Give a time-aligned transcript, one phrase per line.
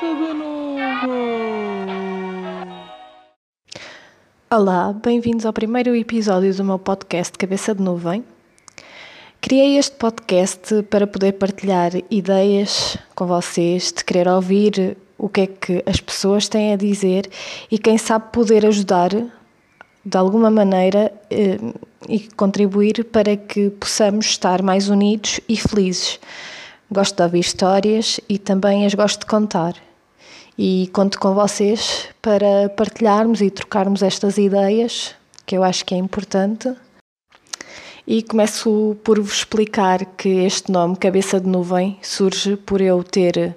[0.00, 0.80] de nuvem.
[4.50, 8.24] Olá, bem-vindos ao primeiro episódio do meu podcast Cabeça de Nuvem.
[9.42, 15.46] Criei este podcast para poder partilhar ideias com vocês, de querer ouvir o que é
[15.46, 17.28] que as pessoas têm a dizer
[17.70, 21.58] e quem sabe poder ajudar de alguma maneira eh,
[22.08, 26.18] e contribuir para que possamos estar mais unidos e felizes.
[26.90, 29.89] Gosto de ouvir histórias e também as gosto de contar.
[30.62, 35.14] E conto com vocês para partilharmos e trocarmos estas ideias,
[35.46, 36.70] que eu acho que é importante.
[38.06, 43.56] E começo por vos explicar que este nome, Cabeça de Nuvem, surge por eu ter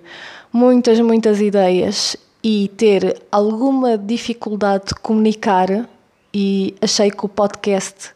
[0.50, 5.90] muitas, muitas ideias e ter alguma dificuldade de comunicar
[6.34, 8.12] e achei que o podcast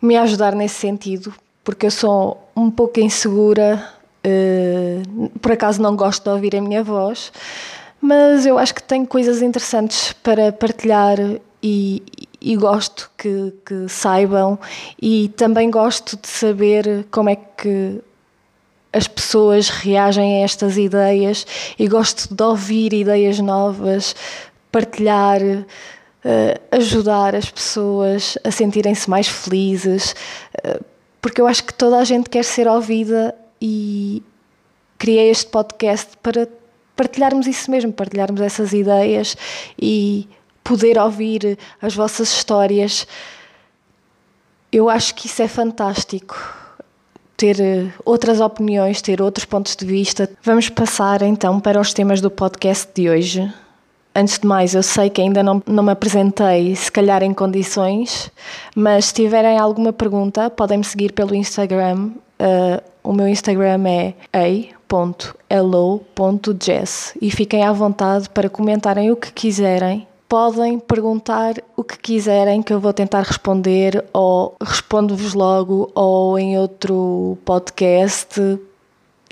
[0.00, 3.86] me ia ajudar nesse sentido, porque eu sou um pouco insegura,
[4.24, 7.30] uh, por acaso não gosto de ouvir a minha voz,
[8.00, 11.18] mas eu acho que tenho coisas interessantes para partilhar
[11.62, 12.02] e,
[12.40, 14.58] e gosto que, que saibam.
[15.00, 18.00] E também gosto de saber como é que
[18.92, 21.46] as pessoas reagem a estas ideias.
[21.78, 24.14] E gosto de ouvir ideias novas,
[24.70, 25.66] partilhar, uh,
[26.70, 30.14] ajudar as pessoas a sentirem-se mais felizes,
[30.64, 30.84] uh,
[31.20, 34.22] porque eu acho que toda a gente quer ser ouvida e
[34.96, 36.48] criei este podcast para
[36.98, 39.36] partilharmos isso mesmo, partilharmos essas ideias
[39.80, 40.28] e
[40.64, 43.06] poder ouvir as vossas histórias.
[44.72, 46.36] Eu acho que isso é fantástico
[47.36, 50.28] ter eh, outras opiniões, ter outros pontos de vista.
[50.42, 53.54] Vamos passar então para os temas do podcast de hoje.
[54.12, 58.32] Antes de mais, eu sei que ainda não, não me apresentei, se calhar em condições,
[58.74, 62.10] mas se tiverem alguma pergunta, podem me seguir pelo Instagram.
[62.40, 64.14] Uh, o meu Instagram é
[64.90, 65.98] a.hello.jess
[67.20, 72.72] e fiquem à vontade para comentarem o que quiserem podem perguntar o que quiserem que
[72.72, 78.38] eu vou tentar responder ou respondo-vos logo ou em outro podcast.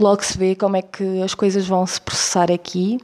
[0.00, 2.98] Logo se vê como é que as coisas vão se processar aqui.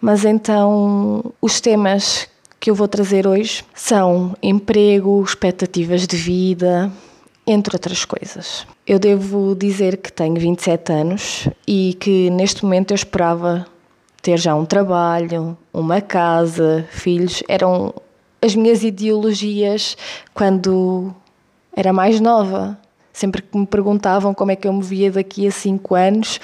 [0.00, 2.26] Mas então, os temas
[2.58, 6.90] que eu vou trazer hoje são emprego, expectativas de vida,
[7.46, 8.66] entre outras coisas.
[8.86, 13.66] Eu devo dizer que tenho 27 anos e que neste momento eu esperava
[14.20, 17.94] ter já um trabalho, uma casa, filhos, eram
[18.42, 19.96] as minhas ideologias
[20.34, 21.14] quando
[21.74, 22.76] era mais nova.
[23.16, 26.38] Sempre que me perguntavam como é que eu me via daqui a 5 anos,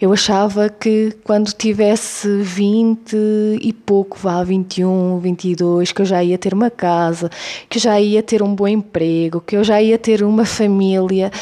[0.00, 3.16] eu achava que quando tivesse 20
[3.60, 7.28] e pouco, vá, 21, 22, que eu já ia ter uma casa,
[7.68, 11.32] que eu já ia ter um bom emprego, que eu já ia ter uma família.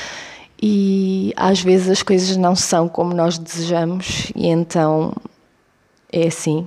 [0.62, 5.12] E às vezes as coisas não são como nós desejamos, e então
[6.10, 6.66] é assim.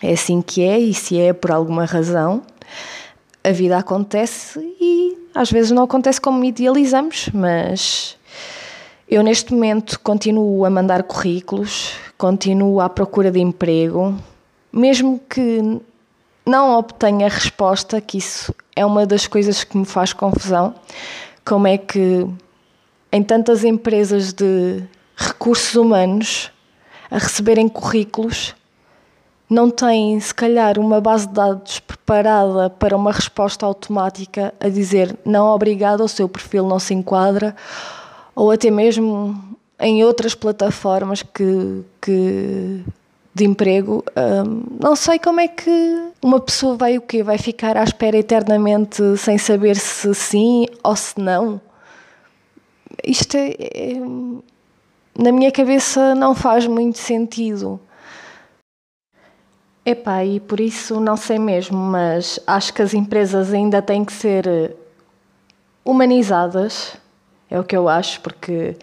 [0.00, 2.40] É assim que é, e se é por alguma razão,
[3.44, 8.16] a vida acontece e às vezes não acontece como idealizamos, mas
[9.08, 14.16] eu neste momento continuo a mandar currículos, continuo à procura de emprego,
[14.72, 15.80] mesmo que
[16.46, 20.74] não obtenha resposta, que isso é uma das coisas que me faz confusão,
[21.44, 22.26] como é que
[23.10, 24.82] em tantas empresas de
[25.16, 26.50] recursos humanos
[27.10, 28.54] a receberem currículos,
[29.48, 35.16] não têm, se calhar, uma base de dados preparada para uma resposta automática a dizer
[35.24, 37.54] não obrigado, o seu perfil não se enquadra,
[38.34, 39.38] ou até mesmo
[39.78, 42.84] em outras plataformas que, que
[43.34, 47.22] de emprego, hum, não sei como é que uma pessoa vai o quê?
[47.22, 51.60] Vai ficar à espera eternamente sem saber se sim ou se não?
[53.04, 54.00] Isto é, é
[55.18, 57.80] na minha cabeça não faz muito sentido.
[59.86, 64.14] Epá, e por isso não sei mesmo, mas acho que as empresas ainda têm que
[64.14, 64.70] ser eh,
[65.84, 66.96] humanizadas,
[67.50, 68.78] é o que eu acho, porque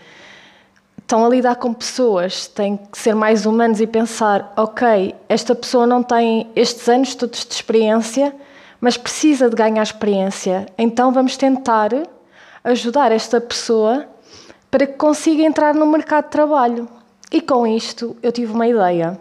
[0.99, 5.87] estão a lidar com pessoas, têm que ser mais humanos e pensar: ok, esta pessoa
[5.87, 8.35] não tem estes anos todos de experiência,
[8.79, 11.89] mas precisa de ganhar experiência, então vamos tentar
[12.63, 14.05] ajudar esta pessoa
[14.69, 16.87] para que consiga entrar no mercado de trabalho.
[17.31, 19.19] E com isto eu tive uma ideia.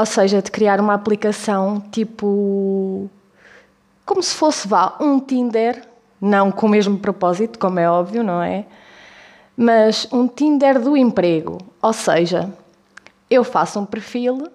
[0.00, 3.10] Ou seja, de criar uma aplicação tipo.
[4.06, 5.86] como se fosse, vá, um Tinder,
[6.18, 8.64] não com o mesmo propósito, como é óbvio, não é?
[9.54, 11.58] Mas um Tinder do emprego.
[11.82, 12.50] Ou seja,
[13.28, 14.48] eu faço um perfil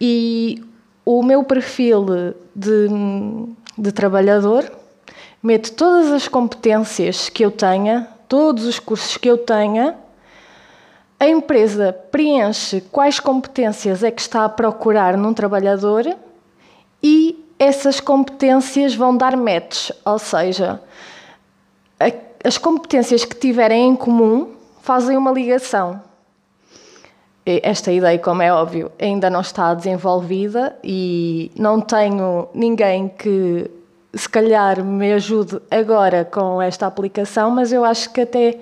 [0.00, 0.64] e
[1.04, 2.06] o meu perfil
[2.54, 2.86] de,
[3.76, 4.70] de trabalhador
[5.42, 9.96] meto todas as competências que eu tenha todos os cursos que eu tenha
[11.18, 16.04] A empresa preenche quais competências é que está a procurar num trabalhador
[17.02, 20.80] e essas competências vão dar match, ou seja,
[22.42, 26.02] as competências que tiverem em comum fazem uma ligação.
[27.46, 33.70] Esta ideia, como é óbvio, ainda não está desenvolvida e não tenho ninguém que
[34.14, 38.58] se calhar me ajude agora com esta aplicação, mas eu acho que até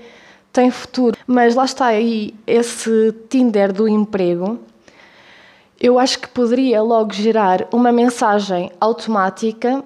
[0.53, 1.17] tem futuro.
[1.27, 4.59] Mas lá está aí esse Tinder do emprego.
[5.81, 9.83] Eu acho que poderia logo gerar uma mensagem automática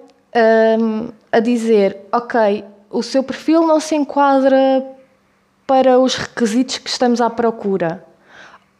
[0.81, 4.85] um, a dizer: Ok, o seu perfil não se enquadra
[5.67, 8.05] para os requisitos que estamos à procura.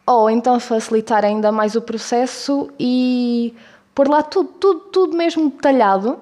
[0.07, 3.55] Ou então facilitar ainda mais o processo e
[3.95, 6.19] pôr lá tudo, tudo, tudo mesmo detalhado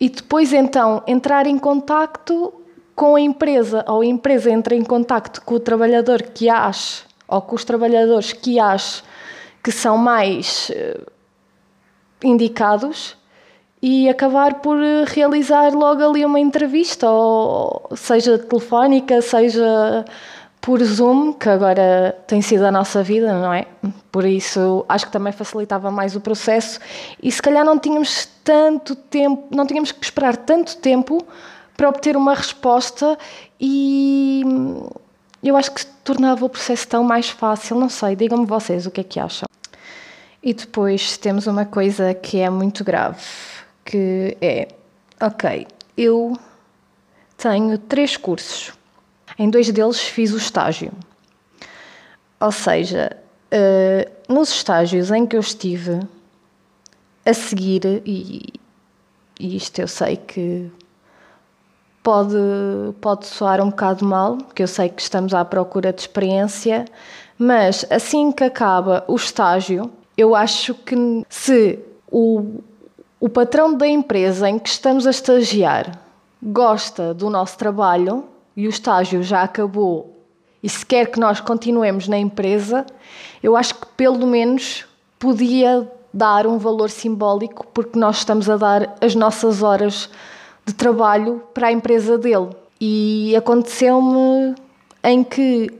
[0.00, 2.52] e depois então entrar em contacto
[2.98, 7.40] com a empresa ou a empresa entra em contacto com o trabalhador que acha ou
[7.40, 9.04] com os trabalhadores que acha
[9.62, 11.06] que são mais uh,
[12.24, 13.16] indicados
[13.80, 20.04] e acabar por realizar logo ali uma entrevista, ou seja telefónica, seja
[20.60, 23.66] por Zoom, que agora tem sido a nossa vida, não é?
[24.10, 26.80] Por isso acho que também facilitava mais o processo
[27.22, 31.24] e se calhar não tínhamos tanto tempo, não tínhamos que esperar tanto tempo
[31.78, 33.16] para obter uma resposta
[33.60, 34.42] e
[35.40, 37.78] eu acho que tornava o processo tão mais fácil.
[37.78, 39.46] Não sei, digam-me vocês o que é que acham.
[40.42, 43.22] E depois temos uma coisa que é muito grave,
[43.84, 44.66] que é,
[45.20, 46.36] ok, eu
[47.36, 48.72] tenho três cursos.
[49.38, 50.90] Em dois deles fiz o estágio.
[52.40, 53.16] Ou seja,
[53.52, 56.00] uh, nos estágios em que eu estive
[57.24, 58.52] a seguir, e,
[59.38, 60.68] e isto eu sei que
[62.02, 62.36] pode,
[63.00, 66.84] pode soar um bocado mal, porque eu sei que estamos à procura de experiência,
[67.38, 70.96] mas assim que acaba o estágio, eu acho que
[71.28, 71.78] se
[72.10, 72.60] o,
[73.20, 75.98] o patrão da empresa em que estamos a estagiar
[76.42, 78.24] gosta do nosso trabalho
[78.56, 80.18] e o estágio já acabou
[80.62, 82.84] e se quer que nós continuemos na empresa,
[83.42, 84.84] eu acho que pelo menos
[85.18, 90.10] podia dar um valor simbólico porque nós estamos a dar as nossas horas
[90.68, 92.50] de trabalho para a empresa dele.
[92.78, 94.54] E aconteceu-me
[95.02, 95.70] em que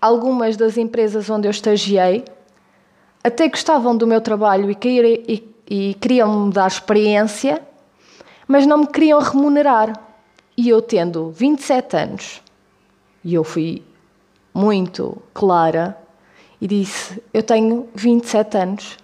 [0.00, 2.24] algumas das empresas onde eu estagiei
[3.22, 4.76] até gostavam do meu trabalho e,
[5.28, 7.60] e, e queriam-me dar experiência,
[8.46, 9.92] mas não me queriam remunerar.
[10.56, 12.42] E eu tendo 27 anos,
[13.24, 13.82] e eu fui
[14.54, 15.98] muito clara
[16.60, 18.96] e disse: Eu tenho 27 anos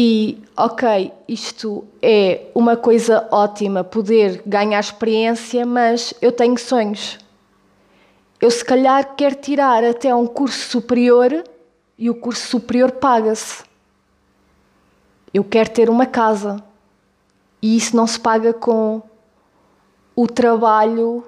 [0.00, 7.18] e, ok, isto é uma coisa ótima, poder ganhar experiência, mas eu tenho sonhos.
[8.40, 11.42] Eu, se calhar, quero tirar até um curso superior
[11.98, 13.64] e o curso superior paga-se.
[15.34, 16.62] Eu quero ter uma casa
[17.60, 19.02] e isso não se paga com
[20.14, 21.24] o trabalho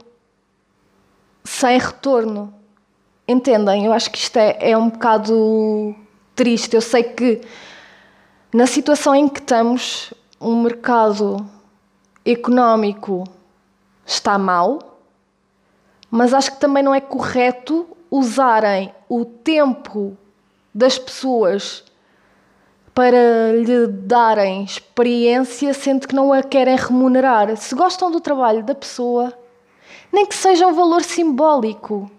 [1.42, 2.54] sem retorno.
[3.26, 3.86] Entendem?
[3.86, 5.92] Eu acho que isto é, é um bocado
[6.36, 6.76] triste.
[6.76, 7.40] Eu sei que
[8.52, 11.46] na situação em que estamos, o mercado
[12.24, 13.24] económico
[14.04, 14.98] está mal,
[16.10, 20.16] mas acho que também não é correto usarem o tempo
[20.74, 21.84] das pessoas
[22.92, 27.56] para lhe darem experiência, sendo que não a querem remunerar.
[27.56, 29.32] Se gostam do trabalho da pessoa,
[30.12, 32.10] nem que seja um valor simbólico,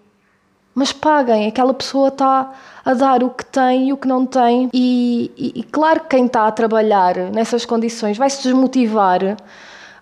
[0.74, 1.46] mas paguem.
[1.46, 2.52] Aquela pessoa está
[2.84, 4.68] a dar o que tem e o que não tem.
[4.72, 9.36] E, e, e claro que quem está a trabalhar nessas condições vai se desmotivar,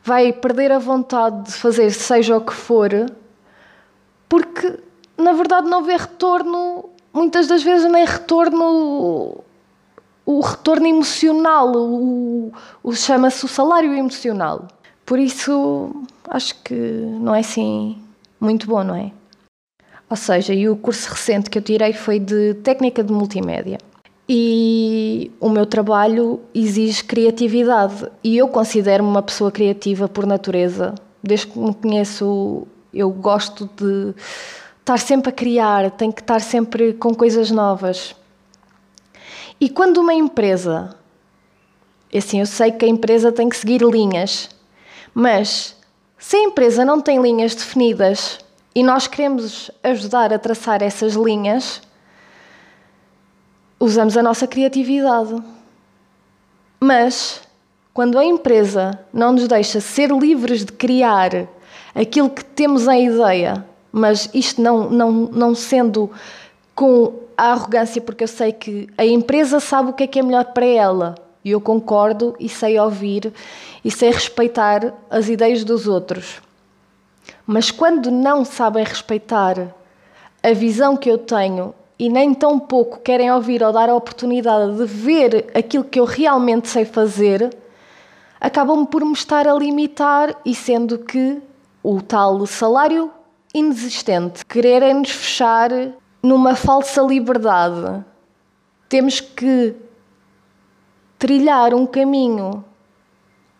[0.03, 2.91] vai perder a vontade de fazer seja o que for,
[4.29, 4.79] porque
[5.19, 9.45] na verdade não vê retorno, muitas das vezes nem retorno
[10.25, 12.53] o retorno emocional, o,
[12.85, 14.69] o chama-se o salário emocional.
[15.05, 18.00] Por isso, acho que não é assim
[18.41, 19.11] muito bom, não é?
[20.11, 23.79] Ou seja, e o curso recente que eu tirei foi de técnica de multimédia.
[24.29, 30.97] E o meu trabalho exige criatividade e eu considero-me uma pessoa criativa por natureza.
[31.23, 34.12] Desde que me conheço, eu gosto de
[34.81, 38.17] estar sempre a criar, tenho que estar sempre com coisas novas.
[39.61, 40.97] E quando uma empresa,
[42.12, 44.49] assim, eu sei que a empresa tem que seguir linhas,
[45.14, 45.76] mas
[46.19, 48.38] se a empresa não tem linhas definidas,
[48.75, 51.83] e nós queremos ajudar a traçar essas linhas,
[53.79, 55.35] usamos a nossa criatividade.
[56.79, 57.43] Mas,
[57.93, 61.49] quando a empresa não nos deixa ser livres de criar
[61.95, 66.11] aquilo que temos em ideia, mas isto não, não, não sendo
[66.75, 70.23] com a arrogância, porque eu sei que a empresa sabe o que é que é
[70.23, 71.15] melhor para ela.
[71.45, 73.33] E eu concordo e sei ouvir
[73.85, 76.41] e sei respeitar as ideias dos outros.
[77.46, 79.75] Mas quando não sabem respeitar
[80.42, 84.76] a visão que eu tenho e nem tão pouco querem ouvir ou dar a oportunidade
[84.76, 87.54] de ver aquilo que eu realmente sei fazer,
[88.40, 91.42] acabam por me estar a limitar e sendo que
[91.82, 93.12] o tal salário
[93.54, 95.70] inexistente, quererem-nos fechar
[96.22, 98.04] numa falsa liberdade.
[98.88, 99.75] Temos que
[101.18, 102.64] trilhar um caminho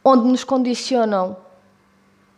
[0.05, 1.37] onde nos condicionam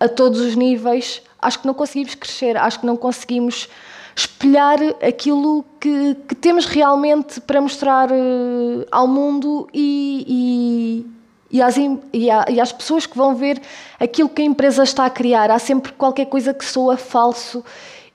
[0.03, 3.69] a todos os níveis, acho que não conseguimos crescer, acho que não conseguimos
[4.17, 11.07] espelhar aquilo que, que temos realmente para mostrar uh, ao mundo e,
[11.51, 13.61] e, e, às, e, às pessoas que vão ver
[13.99, 15.51] aquilo que a empresa está a criar.
[15.51, 17.65] Há sempre qualquer coisa que soa falso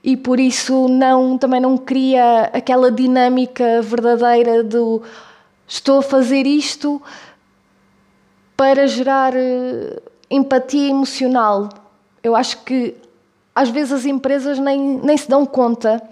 [0.04, 5.02] e por isso não, também não cria aquela dinâmica verdadeira do
[5.66, 7.02] estou a fazer isto
[8.56, 11.68] para gerar uh, empatia emocional.
[12.22, 12.94] Eu acho que
[13.54, 16.02] às vezes as empresas nem, nem se dão conta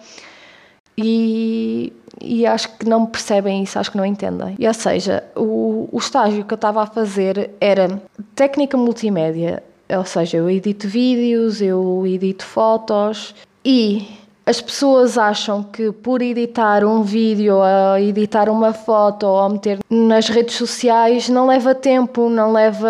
[0.98, 4.56] e, e acho que não percebem isso, acho que não entendem.
[4.58, 8.02] E, ou seja, o, o estágio que eu estava a fazer era
[8.34, 14.08] técnica multimédia, ou seja, eu edito vídeos, eu edito fotos e
[14.48, 20.28] as pessoas acham que por editar um vídeo, ou editar uma foto ou meter nas
[20.28, 22.88] redes sociais não leva tempo, não leva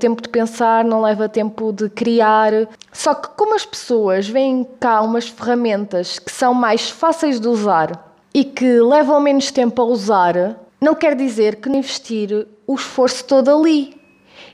[0.00, 2.50] tempo de pensar, não leva tempo de criar.
[2.90, 8.16] Só que como as pessoas veem cá umas ferramentas que são mais fáceis de usar
[8.32, 13.50] e que levam menos tempo a usar, não quer dizer que investir o esforço todo
[13.50, 13.94] ali.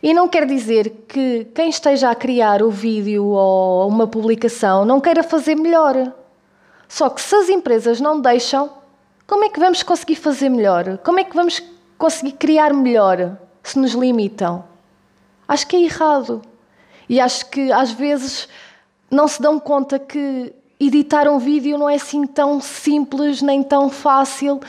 [0.03, 5.01] E não quer dizer que quem esteja a criar o vídeo ou uma publicação não
[5.01, 6.13] queira fazer melhor.
[6.93, 8.71] Só que se as empresas não deixam,
[9.27, 10.99] como é que vamos conseguir fazer melhor?
[10.99, 11.63] Como é que vamos
[11.97, 14.63] conseguir criar melhor se nos limitam?
[15.49, 16.43] Acho que é errado.
[17.09, 18.47] E acho que às vezes
[19.11, 23.89] não se dão conta que editar um vídeo não é assim tão simples nem tão
[23.89, 24.61] fácil.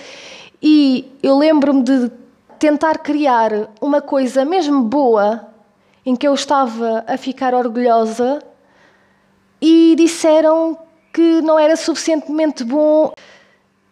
[0.61, 2.09] E eu lembro-me de
[2.57, 3.51] tentar criar
[3.81, 5.45] uma coisa mesmo boa
[6.05, 8.41] em que eu estava a ficar orgulhosa
[9.61, 10.77] e disseram
[11.13, 13.13] que não era suficientemente bom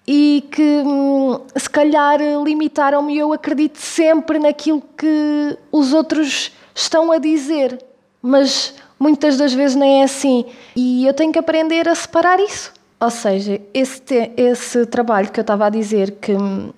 [0.07, 3.17] e que hum, se calhar limitaram-me.
[3.17, 7.79] Eu acredito sempre naquilo que os outros estão a dizer,
[8.21, 10.45] mas muitas das vezes nem é assim.
[10.75, 12.73] E eu tenho que aprender a separar isso.
[12.99, 16.71] Ou seja, esse, esse trabalho que eu estava a dizer que hum,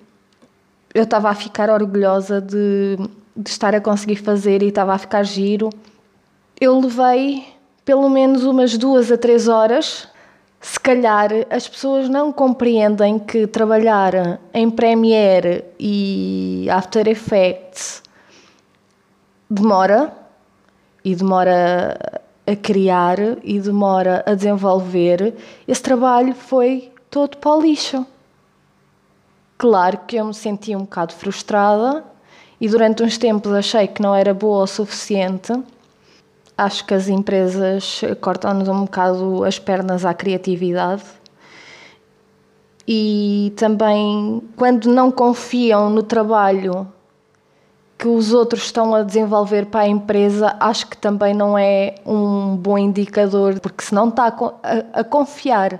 [0.94, 2.96] eu estava a ficar orgulhosa de,
[3.34, 5.70] de estar a conseguir fazer e estava a ficar giro,
[6.60, 7.46] eu levei
[7.84, 10.08] pelo menos umas duas a três horas
[10.64, 18.02] se calhar as pessoas não compreendem que trabalhar em Premiere e After Effects
[19.48, 20.10] demora
[21.04, 25.34] e demora a criar e demora a desenvolver.
[25.68, 28.06] Esse trabalho foi todo para o lixo.
[29.58, 32.02] Claro que eu me senti um bocado frustrada
[32.58, 35.52] e durante uns tempos achei que não era boa o suficiente
[36.56, 41.02] acho que as empresas cortam-nos um bocado as pernas à criatividade.
[42.86, 46.86] E também quando não confiam no trabalho
[47.96, 52.56] que os outros estão a desenvolver para a empresa, acho que também não é um
[52.56, 54.26] bom indicador, porque se não está
[54.92, 55.78] a, confiar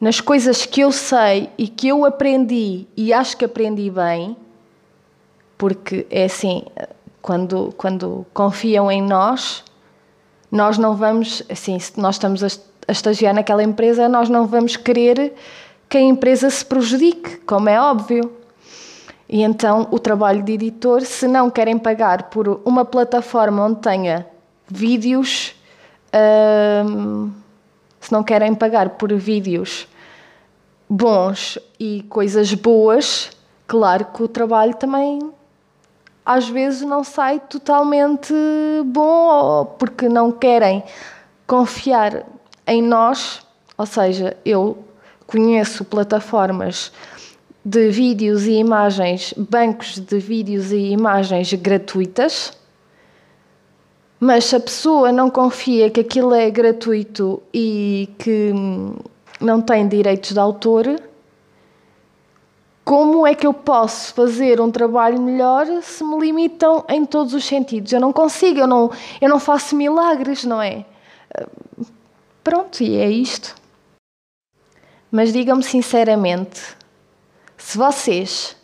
[0.00, 4.36] nas coisas que eu sei e que eu aprendi e acho que aprendi bem,
[5.56, 6.64] porque é assim,
[7.22, 9.62] quando, quando confiam em nós,
[10.50, 12.48] nós não vamos, assim, se nós estamos a,
[12.92, 15.34] estagiar naquela empresa, nós não vamos querer
[15.88, 18.32] que a empresa se prejudique, como é óbvio.
[19.28, 24.26] E então o trabalho de editor, se não querem pagar por uma plataforma onde tenha
[24.68, 25.54] vídeos,
[26.86, 27.30] hum,
[28.00, 29.88] se não querem pagar por vídeos
[30.88, 33.30] bons e coisas boas,
[33.66, 35.18] claro que o trabalho também
[36.26, 38.34] às vezes não sai totalmente
[38.84, 40.82] bom porque não querem
[41.46, 42.26] confiar
[42.66, 43.46] em nós.
[43.78, 44.76] Ou seja, eu
[45.24, 46.92] conheço plataformas
[47.64, 52.52] de vídeos e imagens, bancos de vídeos e imagens gratuitas,
[54.18, 58.52] mas se a pessoa não confia que aquilo é gratuito e que
[59.40, 61.00] não tem direitos de autor,
[62.86, 67.44] como é que eu posso fazer um trabalho melhor se me limitam em todos os
[67.44, 67.92] sentidos?
[67.92, 70.86] Eu não consigo, eu não, eu não faço milagres, não é?
[72.44, 73.56] Pronto, e é isto.
[75.10, 76.76] Mas digam-me sinceramente,
[77.56, 78.56] se vocês,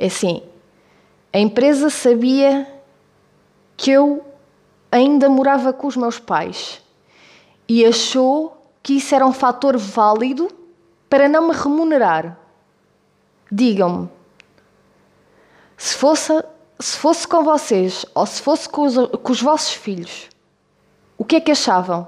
[0.00, 0.42] é assim,
[1.32, 2.66] a empresa sabia
[3.76, 4.26] que eu
[4.90, 6.82] ainda morava com os meus pais
[7.68, 10.48] e achou que isso era um fator válido
[11.08, 12.42] para não me remunerar.
[13.50, 14.08] Digam-me,
[15.76, 16.32] se fosse,
[16.78, 20.28] se fosse com vocês ou se fosse com os, com os vossos filhos,
[21.18, 22.06] o que é que achavam?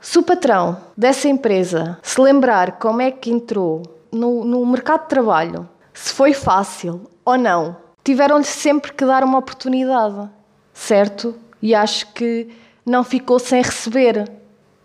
[0.00, 5.08] Se o patrão dessa empresa se lembrar como é que entrou no, no mercado de
[5.08, 10.28] trabalho, se foi fácil ou não, tiveram-lhe sempre que dar uma oportunidade,
[10.72, 11.36] certo?
[11.60, 12.48] E acho que
[12.84, 14.30] não ficou sem receber.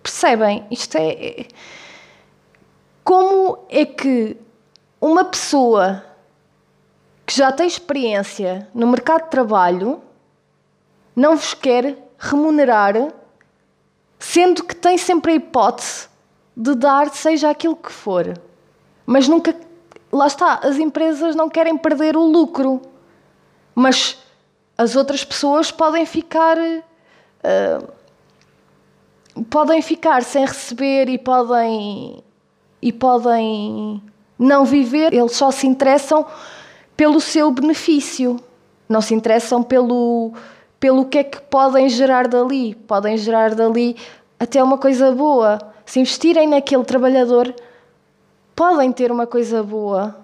[0.03, 0.65] Percebem?
[0.69, 1.09] Isto é.
[1.11, 1.47] é
[3.03, 4.37] como é que
[4.99, 6.03] uma pessoa
[7.25, 10.01] que já tem experiência no mercado de trabalho
[11.15, 13.13] não vos quer remunerar,
[14.17, 16.07] sendo que tem sempre a hipótese
[16.55, 18.33] de dar, seja aquilo que for.
[19.05, 19.55] Mas nunca.
[20.11, 22.81] Lá está, as empresas não querem perder o lucro,
[23.75, 24.17] mas
[24.77, 26.57] as outras pessoas podem ficar.
[26.57, 27.97] Uh,
[29.49, 32.23] podem ficar sem receber e podem.
[32.81, 34.01] e podem
[34.37, 36.25] não viver, eles só se interessam
[36.95, 38.39] pelo seu benefício,
[38.87, 40.33] não se interessam pelo,
[40.79, 42.75] pelo que é que podem gerar dali.
[42.75, 43.95] Podem gerar dali
[44.39, 45.59] até uma coisa boa.
[45.85, 47.53] Se investirem naquele trabalhador,
[48.55, 50.15] podem ter uma coisa boa,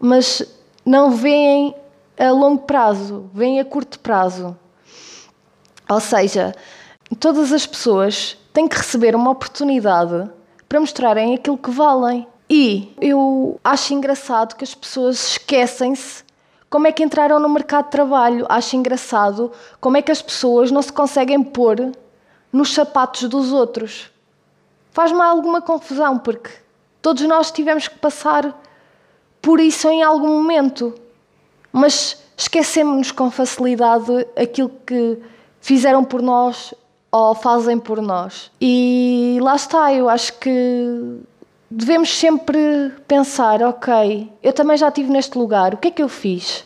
[0.00, 0.42] mas
[0.84, 1.74] não veem
[2.18, 4.56] a longo prazo, veem a curto prazo.
[5.88, 6.54] Ou seja,
[7.20, 10.28] todas as pessoas têm que receber uma oportunidade
[10.68, 12.26] para mostrarem aquilo que valem.
[12.50, 16.24] E eu acho engraçado que as pessoas esquecem-se
[16.70, 18.46] como é que entraram no mercado de trabalho.
[18.48, 21.92] Acho engraçado como é que as pessoas não se conseguem pôr
[22.52, 24.10] nos sapatos dos outros.
[24.90, 26.50] Faz-me alguma confusão, porque
[27.02, 28.58] todos nós tivemos que passar
[29.42, 30.94] por isso em algum momento.
[31.70, 35.18] Mas esquecemos-nos com facilidade aquilo que
[35.60, 36.72] fizeram por nós
[37.10, 38.50] ou fazem por nós.
[38.60, 41.20] E lá está, eu acho que
[41.70, 46.08] devemos sempre pensar: ok, eu também já estive neste lugar, o que é que eu
[46.08, 46.64] fiz?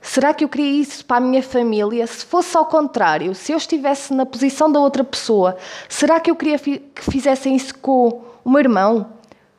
[0.00, 2.04] Será que eu queria isso para a minha família?
[2.08, 5.56] Se fosse ao contrário, se eu estivesse na posição da outra pessoa,
[5.88, 9.06] será que eu queria que fizessem isso com o meu irmão,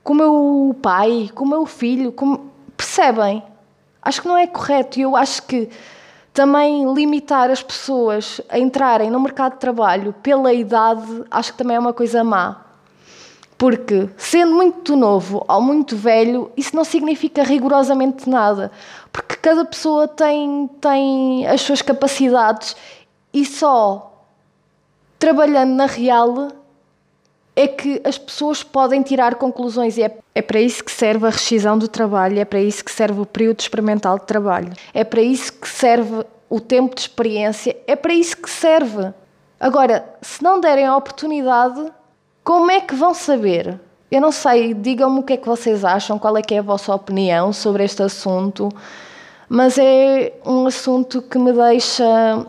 [0.04, 2.12] com o meu pai, com o meu filho?
[2.12, 2.50] Com...
[2.76, 3.42] Percebem?
[4.02, 5.70] Acho que não é correto e eu acho que
[6.34, 11.78] também limitar as pessoas a entrarem no mercado de trabalho pela idade, acho que também
[11.78, 12.73] é uma coisa má.
[13.58, 18.72] Porque, sendo muito novo ou muito velho, isso não significa rigorosamente nada.
[19.12, 22.76] Porque cada pessoa tem, tem as suas capacidades
[23.34, 24.26] e só
[25.18, 26.50] trabalhando na real
[27.56, 31.30] é que as pessoas podem tirar conclusões e é, é para isso que serve a
[31.30, 35.22] rescisão do trabalho, é para isso que serve o período experimental de trabalho, é para
[35.22, 39.14] isso que serve o tempo de experiência, é para isso que serve.
[39.60, 41.92] Agora, se não derem a oportunidade,
[42.44, 43.80] como é que vão saber?
[44.12, 46.62] Eu não sei, digam-me o que é que vocês acham, qual é que é a
[46.62, 48.70] vossa opinião sobre este assunto,
[49.50, 52.46] mas é um assunto que me deixa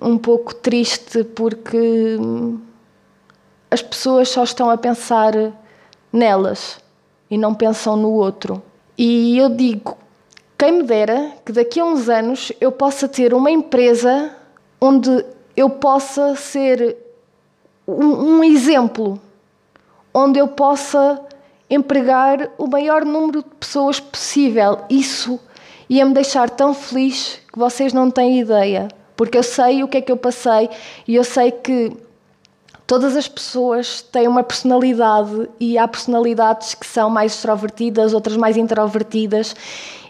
[0.00, 2.16] um pouco triste porque
[3.70, 5.32] as pessoas só estão a pensar
[6.12, 6.78] nelas
[7.30, 8.62] e não pensam no outro.
[8.96, 9.96] E eu digo,
[10.56, 14.30] quem me dera que daqui a uns anos eu possa ter uma empresa
[14.80, 15.24] onde
[15.56, 16.96] eu possa ser
[17.86, 19.20] um, um exemplo
[20.12, 21.20] onde eu possa
[21.70, 24.78] empregar o maior número de pessoas possível.
[24.88, 25.38] Isso
[25.88, 29.98] ia me deixar tão feliz que vocês não têm ideia, porque eu sei o que
[29.98, 30.68] é que eu passei
[31.06, 31.92] e eu sei que
[32.86, 38.56] todas as pessoas têm uma personalidade e há personalidades que são mais extrovertidas, outras mais
[38.56, 39.54] introvertidas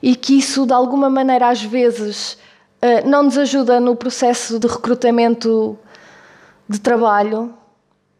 [0.00, 2.38] e que isso de alguma maneira às vezes
[2.80, 5.76] eh, não nos ajuda no processo de recrutamento
[6.68, 7.52] de trabalho.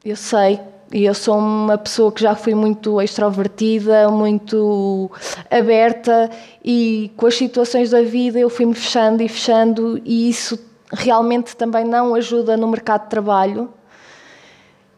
[0.04, 0.60] Eu sei,
[0.92, 5.11] e eu sou uma pessoa que já fui muito extrovertida, muito
[5.51, 6.31] aberta
[6.64, 10.59] e com as situações da vida eu fui-me fechando e fechando e isso
[10.90, 13.68] realmente também não ajuda no mercado de trabalho.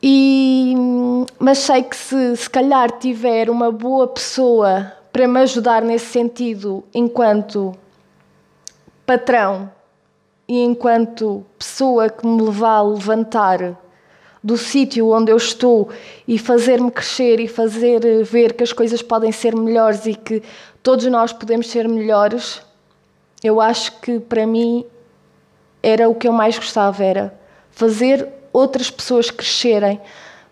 [0.03, 0.75] E,
[1.39, 6.85] mas sei que se, se calhar tiver uma boa pessoa para me ajudar nesse sentido
[6.95, 7.75] enquanto
[9.05, 9.71] patrão
[10.49, 13.77] e enquanto pessoa que me levar a levantar
[14.43, 15.91] do sítio onde eu estou
[16.27, 20.43] e fazer-me crescer e fazer eh, ver que as coisas podem ser melhores e que
[20.83, 22.63] todos nós podemos ser melhores,
[23.45, 24.85] eu acho que para mim
[25.83, 27.35] era o que eu mais gostava, era
[27.71, 30.01] fazer outras pessoas crescerem,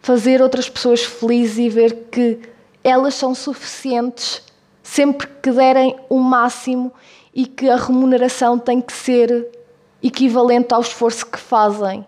[0.00, 2.38] fazer outras pessoas felizes e ver que
[2.84, 4.42] elas são suficientes
[4.82, 6.92] sempre que derem o máximo
[7.34, 9.48] e que a remuneração tem que ser
[10.02, 12.06] equivalente ao esforço que fazem.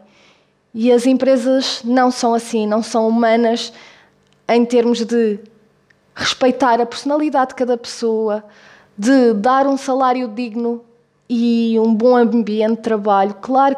[0.72, 3.72] E as empresas não são assim, não são humanas
[4.48, 5.38] em termos de
[6.14, 8.44] respeitar a personalidade de cada pessoa,
[8.96, 10.84] de dar um salário digno
[11.28, 13.34] e um bom ambiente de trabalho.
[13.40, 13.76] Claro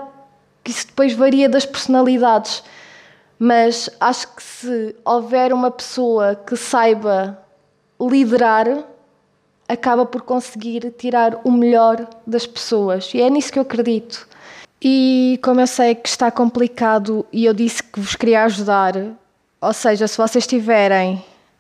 [0.65, 2.63] que isso depois varia das personalidades,
[3.39, 7.39] mas acho que se houver uma pessoa que saiba
[8.01, 8.85] liderar,
[9.69, 13.13] acaba por conseguir tirar o melhor das pessoas.
[13.15, 14.29] E é nisso que eu acredito.
[14.85, 18.95] E como eu sei que está complicado e eu disse que vos queria ajudar,
[19.61, 21.15] ou seja, se vocês tiverem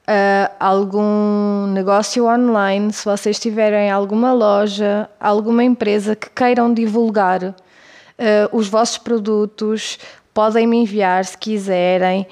[0.08, 7.54] uh, algum negócio online, se vocês tiverem alguma loja, alguma empresa que queiram divulgar uh,
[8.50, 10.00] os vossos produtos,
[10.34, 12.26] podem me enviar se quiserem,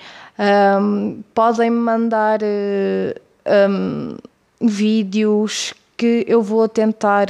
[0.81, 4.16] um, podem me mandar uh, um,
[4.61, 7.29] vídeos que eu vou tentar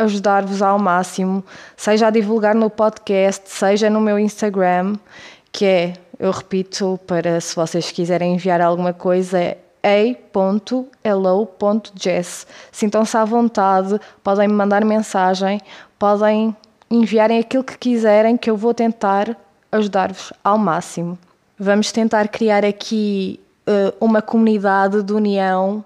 [0.00, 1.44] ajudar-vos ao máximo,
[1.76, 4.96] seja a divulgar no podcast, seja no meu Instagram,
[5.52, 10.76] que é, eu repito, para se vocês quiserem enviar alguma coisa, é a.hello.jess.
[12.70, 15.60] Sintam-se à vontade, podem me mandar mensagem,
[15.98, 16.54] podem
[16.90, 19.36] enviarem aquilo que quiserem, que eu vou tentar
[19.72, 21.18] ajudar-vos ao máximo.
[21.58, 25.84] Vamos tentar criar aqui uh, uma comunidade de união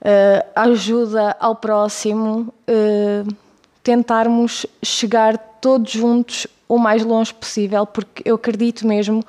[0.00, 3.36] uh, ajuda ao próximo, uh,
[3.86, 9.24] tentarmos chegar todos juntos o mais longe possível, porque eu acredito mesmo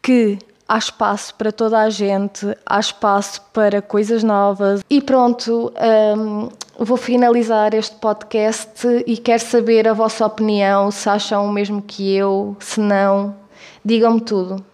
[0.00, 4.82] que há espaço para toda a gente, há espaço para coisas novas.
[4.88, 5.70] E pronto,
[6.16, 11.82] um, vou finalizar este podcast e quero saber a vossa opinião, se acham o mesmo
[11.82, 13.36] que eu, se não,
[13.84, 14.64] digam-me tudo.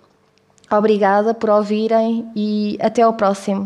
[0.70, 3.64] Obrigada por ouvirem e até ao próximo.